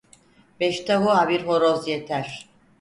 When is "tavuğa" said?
0.79-1.29